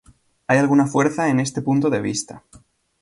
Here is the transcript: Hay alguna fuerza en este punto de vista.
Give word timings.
Hay 0.47 0.57
alguna 0.57 0.87
fuerza 0.87 1.29
en 1.29 1.39
este 1.39 1.61
punto 1.61 1.91
de 1.91 2.01
vista. 2.01 2.41